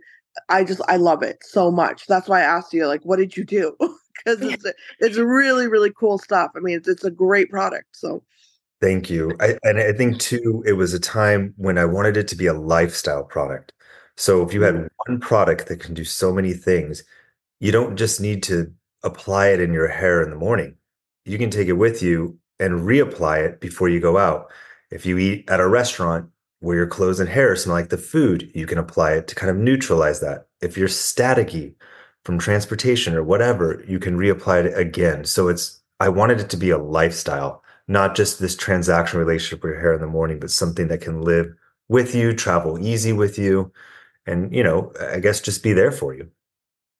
[0.48, 2.06] i just i love it so much.
[2.06, 3.76] That's why i asked you like what did you do
[4.24, 4.64] because it's
[4.98, 6.52] it's really really cool stuff.
[6.56, 7.88] I mean, it's it's a great product.
[7.92, 8.22] So
[8.80, 9.36] thank you.
[9.40, 12.46] I, and I think too, it was a time when I wanted it to be
[12.46, 13.72] a lifestyle product.
[14.16, 14.86] So if you had mm-hmm.
[15.06, 17.02] one product that can do so many things,
[17.60, 20.76] you don't just need to apply it in your hair in the morning.
[21.24, 24.50] You can take it with you and reapply it before you go out.
[24.90, 26.28] If you eat at a restaurant
[26.60, 29.50] where your clothes and hair smell like the food, you can apply it to kind
[29.50, 30.46] of neutralize that.
[30.60, 31.74] If you're staticky
[32.24, 35.24] from transportation or whatever, you can reapply it again.
[35.24, 39.80] So it's, I wanted it to be a lifestyle, not just this transaction relationship your
[39.80, 41.54] hair in the morning, but something that can live
[41.88, 43.72] with you, travel easy with you,
[44.26, 46.30] and, you know, I guess just be there for you.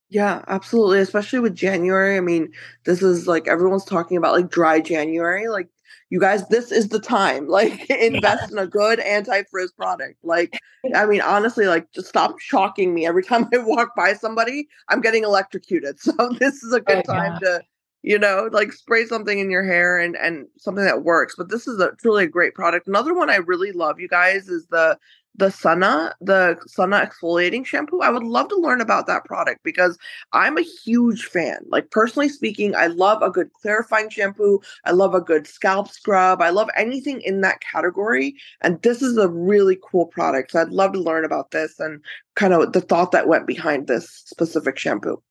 [0.09, 0.99] Yeah, absolutely.
[0.99, 2.17] Especially with January.
[2.17, 2.53] I mean,
[2.85, 5.49] this is like everyone's talking about like dry January.
[5.49, 5.69] Like
[6.11, 7.49] you guys, this is the time.
[7.61, 10.17] Like, invest in a good anti frizz product.
[10.23, 10.59] Like,
[10.95, 14.69] I mean, honestly, like, just stop shocking me every time I walk by somebody.
[14.89, 15.99] I'm getting electrocuted.
[16.11, 17.49] So this is a oh, good oh, time yeah.
[17.49, 17.63] to,
[18.03, 21.35] you know, like spray something in your hair and and something that works.
[21.37, 22.89] But this is a truly a great product.
[22.89, 24.99] Another one I really love, you guys, is the
[25.37, 28.01] the Sana, the Sana exfoliating shampoo.
[28.01, 29.97] I would love to learn about that product because
[30.33, 31.59] I'm a huge fan.
[31.69, 34.61] Like personally speaking, I love a good clarifying shampoo.
[34.85, 36.43] I love a good scalp scrub.
[36.43, 38.35] I love anything in that category.
[38.61, 40.51] And this is a really cool product.
[40.51, 42.03] So I'd love to learn about this and
[42.35, 45.23] kind of the thought that went behind this specific shampoo.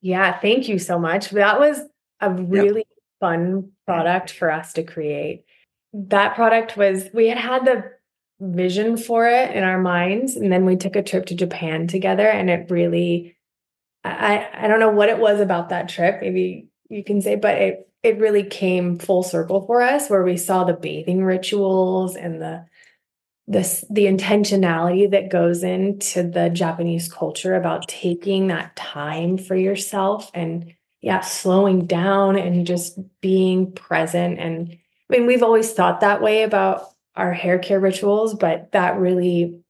[0.00, 1.30] Yeah, thank you so much.
[1.30, 1.80] That was
[2.20, 2.98] a really yep.
[3.20, 5.44] fun product for us to create.
[5.92, 7.90] That product was, we had had the
[8.40, 10.36] vision for it in our minds.
[10.36, 13.36] And then we took a trip to Japan together and it really
[14.04, 17.56] I I don't know what it was about that trip, maybe you can say, but
[17.56, 22.40] it it really came full circle for us where we saw the bathing rituals and
[22.40, 22.66] the
[23.46, 30.30] this the intentionality that goes into the Japanese culture about taking that time for yourself
[30.34, 34.78] and yeah, slowing down and just being present and
[35.10, 39.60] I mean, we've always thought that way about our hair care rituals, but that really,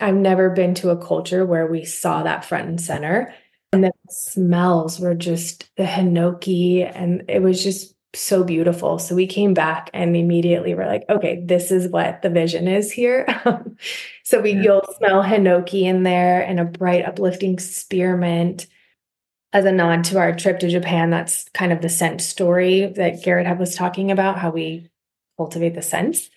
[0.00, 3.34] I've never been to a culture where we saw that front and center.
[3.72, 8.98] And the smells were just the hinoki, and it was just so beautiful.
[8.98, 12.90] So we came back and immediately we're like, okay, this is what the vision is
[12.90, 13.26] here.
[14.24, 14.62] so we yeah.
[14.62, 18.66] you'll smell hinoki in there and a bright, uplifting spearmint
[19.52, 21.10] as a nod to our trip to Japan.
[21.10, 24.88] That's kind of the scent story that Garrett was talking about, how we
[25.36, 26.30] cultivate the scents.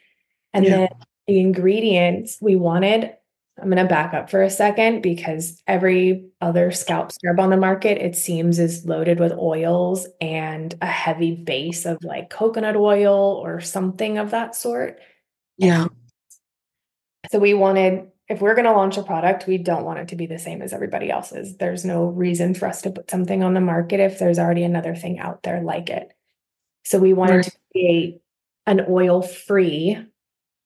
[0.54, 0.72] And yeah.
[0.72, 0.90] then
[1.28, 3.12] the ingredients we wanted
[3.62, 7.58] I'm going to back up for a second because every other scalp scrub on the
[7.58, 13.40] market, it seems, is loaded with oils and a heavy base of like coconut oil
[13.44, 15.00] or something of that sort.
[15.58, 15.88] Yeah.
[17.30, 20.16] So we wanted, if we're going to launch a product, we don't want it to
[20.16, 21.58] be the same as everybody else's.
[21.58, 24.96] There's no reason for us to put something on the market if there's already another
[24.96, 26.14] thing out there like it.
[26.84, 27.46] So we wanted right.
[27.46, 28.22] to create
[28.66, 30.00] an oil free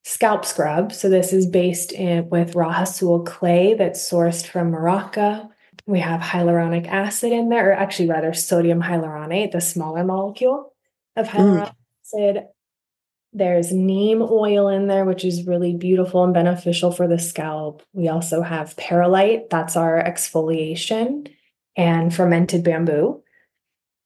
[0.05, 0.93] scalp scrub.
[0.93, 5.49] So this is based in with Rhassoul clay that's sourced from Morocco.
[5.87, 10.73] We have hyaluronic acid in there, or actually rather sodium hyaluronate, the smaller molecule
[11.15, 11.75] of hyaluronic mm.
[12.03, 12.43] acid.
[13.33, 17.81] There's neem oil in there, which is really beautiful and beneficial for the scalp.
[17.91, 21.29] We also have perlite, that's our exfoliation,
[21.75, 23.23] and fermented bamboo.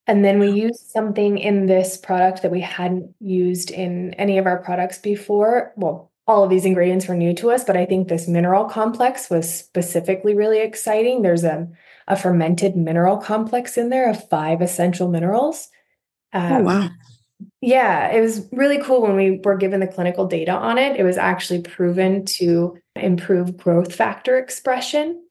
[0.10, 4.48] And then we used something in this product that we hadn't used in any of
[4.48, 5.72] our products before.
[5.76, 9.30] Well, all of these ingredients were new to us, but I think this mineral complex
[9.30, 11.22] was specifically really exciting.
[11.22, 11.68] There's a,
[12.08, 15.70] a fermented mineral complex in there of five essential minerals.
[16.34, 16.90] Oh, um, oh, wow.
[17.62, 21.00] Yeah, it was really cool when we were given the clinical data on it.
[21.00, 25.24] It was actually proven to improve growth factor expression.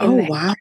[0.00, 0.54] Oh, wow.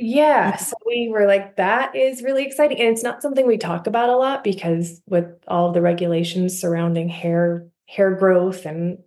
[0.00, 0.56] Yeah.
[0.56, 2.78] So we were like, that is really exciting.
[2.80, 7.08] And it's not something we talk about a lot because with all the regulations surrounding
[7.08, 8.98] hair, hair growth and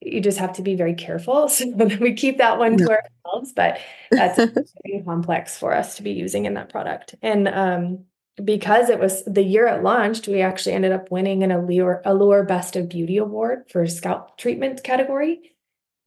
[0.00, 1.48] you just have to be very careful.
[1.50, 1.66] So
[2.00, 3.78] we keep that one to ourselves, but
[4.10, 4.40] that's
[5.04, 7.14] complex for us to be using in that product.
[7.20, 8.04] And um,
[8.42, 12.44] because it was the year it launched, we actually ended up winning an Allure, Allure
[12.44, 15.52] Best of Beauty Award for scalp treatment category.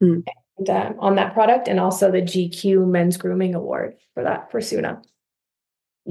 [0.02, 0.24] Mm
[0.68, 5.02] um, on that product and also the GQ Men's Grooming Award for that for Suna.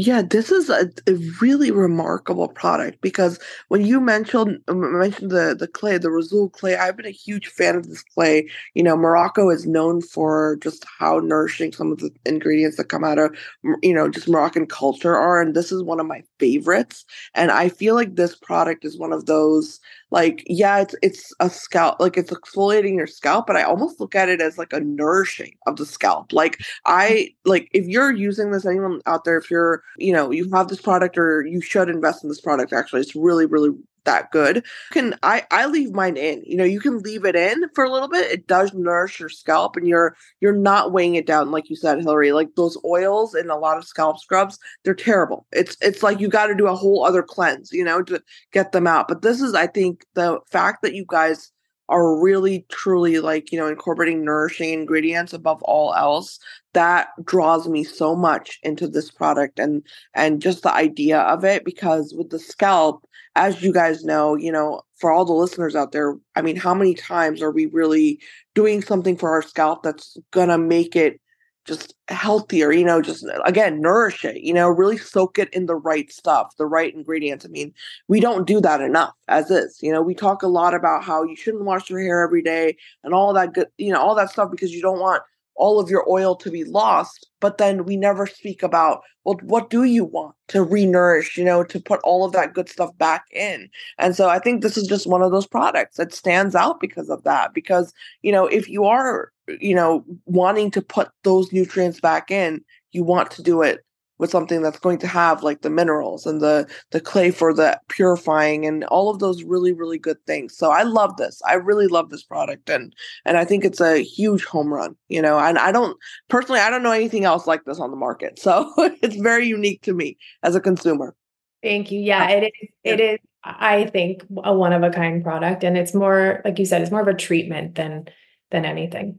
[0.00, 5.66] Yeah, this is a, a, really remarkable product because when you mentioned mentioned the the
[5.66, 8.48] clay, the Rhassoul clay, I've been a huge fan of this clay.
[8.74, 13.02] You know, Morocco is known for just how nourishing some of the ingredients that come
[13.02, 13.36] out of
[13.82, 17.04] you know just Moroccan culture are, and this is one of my favorites.
[17.34, 19.80] And I feel like this product is one of those
[20.10, 24.14] like yeah it's it's a scalp like it's exfoliating your scalp but i almost look
[24.14, 28.50] at it as like a nourishing of the scalp like i like if you're using
[28.50, 31.88] this anyone out there if you're you know you have this product or you should
[31.88, 33.70] invest in this product actually it's really really
[34.08, 34.64] that good.
[34.90, 36.42] Can I I leave mine in.
[36.44, 38.30] You know, you can leave it in for a little bit.
[38.30, 41.98] It does nourish your scalp and you're you're not weighing it down like you said,
[41.98, 42.32] Hillary.
[42.32, 45.46] Like those oils and a lot of scalp scrubs, they're terrible.
[45.52, 48.22] It's it's like you got to do a whole other cleanse, you know, to
[48.52, 49.08] get them out.
[49.08, 51.52] But this is I think the fact that you guys
[51.88, 56.38] are really truly like you know incorporating nourishing ingredients above all else
[56.74, 59.82] that draws me so much into this product and
[60.14, 63.04] and just the idea of it because with the scalp
[63.36, 66.74] as you guys know you know for all the listeners out there i mean how
[66.74, 68.20] many times are we really
[68.54, 71.20] doing something for our scalp that's gonna make it
[71.68, 75.76] just healthier, you know, just again, nourish it, you know, really soak it in the
[75.76, 77.44] right stuff, the right ingredients.
[77.44, 77.74] I mean,
[78.08, 79.78] we don't do that enough as is.
[79.82, 82.76] You know, we talk a lot about how you shouldn't wash your hair every day
[83.04, 85.22] and all that good, you know, all that stuff because you don't want
[85.56, 87.28] all of your oil to be lost.
[87.40, 91.62] But then we never speak about, well, what do you want to renourish, you know,
[91.64, 93.68] to put all of that good stuff back in?
[93.98, 97.10] And so I think this is just one of those products that stands out because
[97.10, 97.52] of that.
[97.52, 102.62] Because, you know, if you are, you know, wanting to put those nutrients back in,
[102.92, 103.84] you want to do it
[104.18, 107.80] with something that's going to have like the minerals and the the clay for the
[107.88, 110.56] purifying and all of those really really good things.
[110.56, 111.40] So i love this.
[111.46, 115.22] I really love this product and and i think it's a huge home run you
[115.22, 115.96] know and i don't
[116.28, 118.38] personally i don't know anything else like this on the market.
[118.38, 121.14] So it's very unique to me as a consumer.
[121.62, 122.00] Thank you.
[122.00, 125.94] Yeah it is it is i think a one of a kind product and it's
[125.94, 128.06] more like you said it's more of a treatment than
[128.50, 129.18] than anything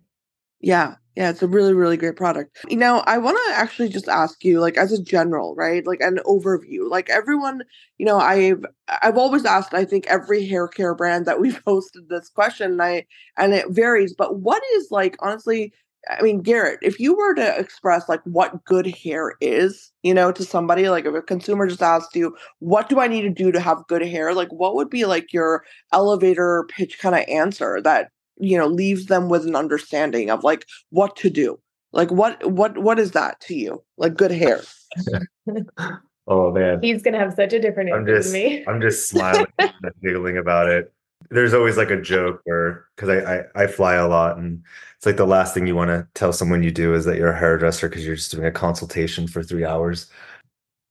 [0.59, 2.59] yeah yeah, it's a really, really great product.
[2.69, 5.85] You know, I want to actually just ask you, like, as a general, right?
[5.85, 6.89] Like an overview.
[6.89, 7.63] Like everyone,
[7.97, 8.63] you know, I've
[9.01, 12.81] I've always asked, I think every hair care brand that we've hosted this question, and
[12.81, 13.05] I
[13.37, 15.73] and it varies, but what is like honestly,
[16.09, 20.31] I mean, Garrett, if you were to express like what good hair is, you know,
[20.31, 23.51] to somebody, like if a consumer just asked you, what do I need to do
[23.51, 24.33] to have good hair?
[24.33, 29.05] Like, what would be like your elevator pitch kind of answer that you know leaves
[29.05, 31.59] them with an understanding of like what to do
[31.91, 33.83] Like what what what is that to you?
[33.97, 34.61] Like good hair.
[36.27, 36.79] oh man.
[36.81, 38.65] He's gonna have such a different I'm just than me.
[38.67, 40.93] I'm just smiling and giggling about it.
[41.31, 44.63] There's always like a joke where because I, I I fly a lot and
[44.95, 47.31] it's like the last thing you want to tell someone you do is that you're
[47.31, 50.07] a hairdresser because you're just doing a consultation for three hours.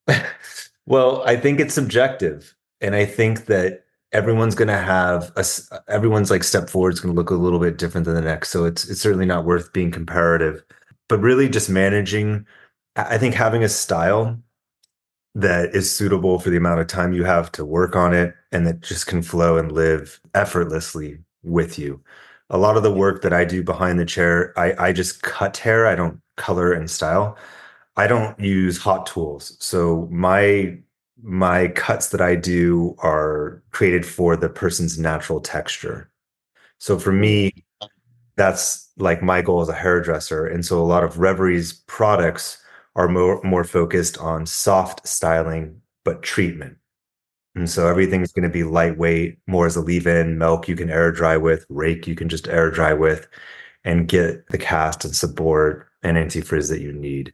[0.87, 2.55] well, I think it's subjective.
[2.81, 5.45] And I think that everyone's going to have a,
[5.89, 8.51] everyone's like step forward is going to look a little bit different than the next.
[8.51, 10.63] So it's, it's certainly not worth being comparative,
[11.09, 12.47] but really just managing.
[12.97, 14.39] I think having a style
[15.35, 18.67] that is suitable for the amount of time you have to work on it and
[18.67, 22.03] that just can flow and live effortlessly with you.
[22.51, 25.57] A lot of the work that I do behind the chair, I, I just cut
[25.59, 25.87] hair.
[25.87, 27.37] I don't color and style.
[27.97, 29.57] I don't use hot tools.
[29.61, 30.79] So my
[31.23, 36.11] my cuts that I do are created for the person's natural texture.
[36.79, 37.53] So for me,
[37.83, 37.89] mm.
[38.37, 40.47] that's like my goal as a hairdresser.
[40.47, 42.63] And so a lot of Reverie's products
[42.97, 46.77] are more more focused on soft styling but treatment.
[47.55, 51.11] And so everything's going to be lightweight, more as a leave-in, milk you can air
[51.11, 53.27] dry with, rake you can just air dry with,
[53.85, 57.33] and get the cast and support and anti-frizz that you need.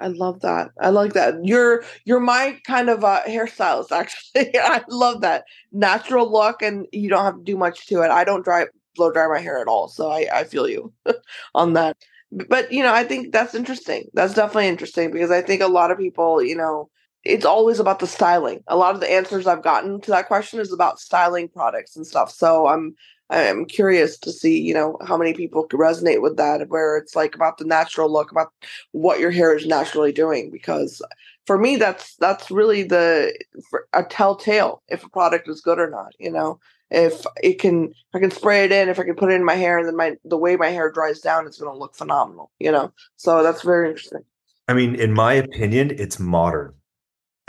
[0.00, 0.70] I love that.
[0.80, 1.34] I like that.
[1.42, 3.92] You're you're my kind of uh, hairstylist.
[3.92, 8.10] Actually, I love that natural look, and you don't have to do much to it.
[8.10, 10.92] I don't dry blow dry my hair at all, so I I feel you
[11.54, 11.96] on that.
[12.32, 14.04] But you know, I think that's interesting.
[14.14, 16.88] That's definitely interesting because I think a lot of people, you know,
[17.24, 18.60] it's always about the styling.
[18.68, 22.06] A lot of the answers I've gotten to that question is about styling products and
[22.06, 22.30] stuff.
[22.30, 22.94] So I'm
[23.30, 27.14] I'm curious to see, you know, how many people could resonate with that, where it's
[27.14, 28.52] like about the natural look, about
[28.90, 30.50] what your hair is naturally doing.
[30.50, 31.00] Because
[31.46, 33.32] for me, that's that's really the
[33.92, 36.12] a telltale if a product is good or not.
[36.18, 36.58] You know,
[36.90, 39.44] if it can, if I can spray it in, if I can put it in
[39.44, 41.94] my hair, and then my the way my hair dries down, it's going to look
[41.94, 42.50] phenomenal.
[42.58, 44.24] You know, so that's very interesting.
[44.66, 46.74] I mean, in my opinion, it's modern.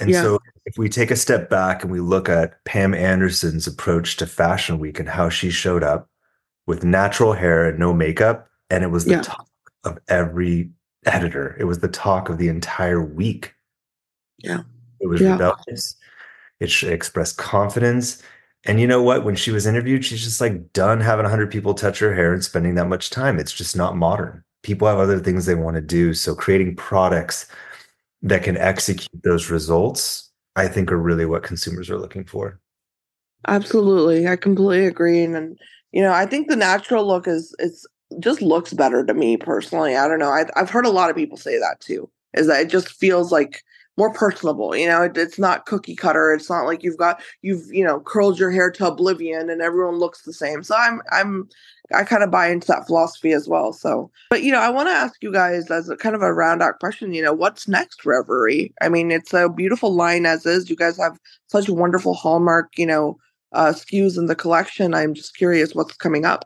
[0.01, 0.23] And yeah.
[0.23, 4.25] so if we take a step back and we look at Pam Anderson's approach to
[4.25, 6.09] Fashion Week and how she showed up
[6.65, 9.21] with natural hair and no makeup, and it was the yeah.
[9.21, 9.47] talk
[9.83, 10.71] of every
[11.05, 11.55] editor.
[11.59, 13.53] It was the talk of the entire week.
[14.39, 14.61] Yeah.
[14.99, 15.33] It was yeah.
[15.33, 15.95] rebellious.
[16.59, 18.23] It expressed confidence.
[18.65, 19.23] And you know what?
[19.23, 22.43] When she was interviewed, she's just like done having 100 people touch her hair and
[22.43, 23.37] spending that much time.
[23.37, 24.43] It's just not modern.
[24.63, 26.13] People have other things they want to do.
[26.15, 27.47] So creating products
[28.21, 32.59] that can execute those results, I think are really what consumers are looking for.
[33.47, 34.27] Absolutely.
[34.27, 35.23] I completely agree.
[35.23, 35.59] And, and
[35.91, 37.85] you know, I think the natural look is it's
[38.19, 39.95] just looks better to me personally.
[39.95, 40.29] I don't know.
[40.29, 43.31] I, I've heard a lot of people say that too, is that it just feels
[43.31, 43.63] like
[43.97, 44.75] more personable.
[44.75, 46.33] You know, it, it's not cookie cutter.
[46.33, 49.95] It's not like you've got you've you know curled your hair to oblivion and everyone
[49.95, 50.63] looks the same.
[50.63, 51.49] So I'm I'm
[51.93, 53.73] I kind of buy into that philosophy as well.
[53.73, 56.33] So, but you know, I want to ask you guys as a kind of a
[56.33, 57.13] round out question.
[57.13, 58.73] You know, what's next, Reverie?
[58.81, 60.69] I mean, it's a beautiful line as is.
[60.69, 61.17] You guys have
[61.47, 63.17] such wonderful hallmark, you know,
[63.53, 64.93] uh, SKUs in the collection.
[64.93, 66.45] I'm just curious what's coming up.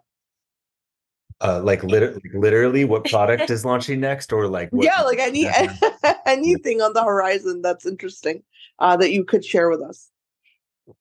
[1.41, 5.48] Uh, like, lit- literally, what product is launching next, or like, yeah, like any
[6.26, 8.41] anything on the horizon that's interesting
[8.80, 10.10] uh, that you could share with us.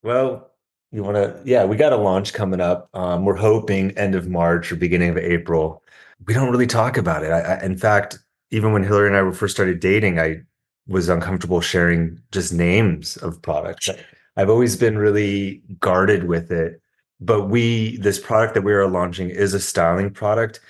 [0.03, 0.51] Well,
[0.95, 2.89] you want to yeah we got a launch coming up.
[2.95, 5.83] Um, we're hoping end of march or beginning of april.
[6.27, 7.31] We don't really talk about it.
[7.31, 8.19] I, I, in fact
[8.51, 10.41] even when hillary and i were first started dating i
[10.87, 13.89] was uncomfortable sharing just names of products.
[14.37, 16.81] I've always been really guarded with it
[17.21, 20.61] but we this product that we are launching is a styling product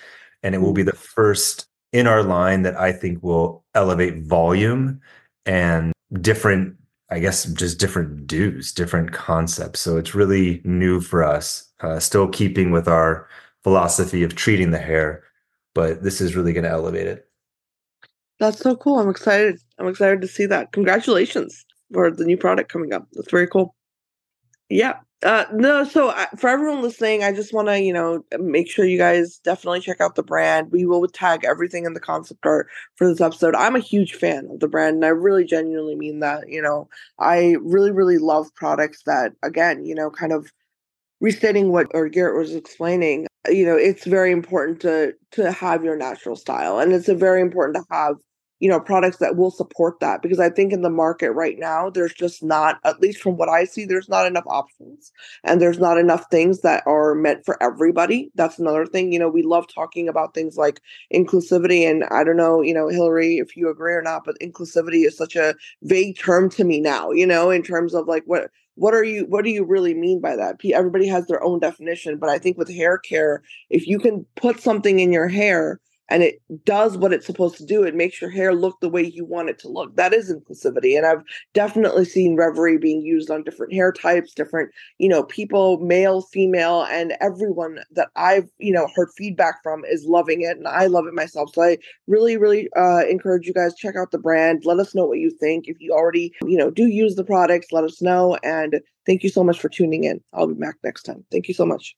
[0.41, 5.01] and it will be the first in our line that i think will elevate volume
[5.45, 6.75] and different
[7.09, 9.79] I guess just different dos, different concepts.
[9.79, 13.27] So it's really new for us, uh, still keeping with our
[13.63, 15.23] philosophy of treating the hair,
[15.73, 17.27] but this is really going to elevate it.
[18.39, 18.99] That's so cool.
[18.99, 19.59] I'm excited.
[19.77, 20.71] I'm excited to see that.
[20.71, 23.07] Congratulations for the new product coming up.
[23.13, 23.75] That's very cool.
[24.69, 24.99] Yeah.
[25.23, 28.97] Uh, no, so for everyone listening, I just want to, you know, make sure you
[28.97, 30.71] guys definitely check out the brand.
[30.71, 33.55] We will tag everything in the concept art for this episode.
[33.55, 36.47] I'm a huge fan of the brand, and I really genuinely mean that.
[36.49, 40.51] You know, I really, really love products that, again, you know, kind of
[41.21, 43.27] restating what or Garrett was explaining.
[43.49, 47.77] You know, it's very important to to have your natural style, and it's very important
[47.77, 48.15] to have
[48.59, 51.89] you know products that will support that because i think in the market right now
[51.89, 55.11] there's just not at least from what i see there's not enough options
[55.43, 58.31] and there's not enough things that are meant for everybody.
[58.35, 60.81] That's another thing you know we love talking about things like
[61.13, 65.05] inclusivity and i don't know you know hillary if you agree or not but inclusivity
[65.05, 68.49] is such a vague term to me now you know in terms of like what
[68.75, 70.57] what are you what do you really mean by that?
[70.65, 74.59] Everybody has their own definition but i think with hair care if you can put
[74.59, 75.79] something in your hair
[76.09, 77.83] and it does what it's supposed to do.
[77.83, 79.95] It makes your hair look the way you want it to look.
[79.95, 80.97] That is inclusivity.
[80.97, 85.79] And I've definitely seen Reverie being used on different hair types, different, you know, people,
[85.79, 90.57] male, female, and everyone that I've, you know, heard feedback from is loving it.
[90.57, 91.51] And I love it myself.
[91.53, 91.77] So I
[92.07, 94.63] really, really uh, encourage you guys check out the brand.
[94.65, 95.67] Let us know what you think.
[95.67, 98.37] If you already, you know, do use the products, let us know.
[98.43, 100.21] And thank you so much for tuning in.
[100.33, 101.25] I'll be back next time.
[101.31, 101.95] Thank you so much.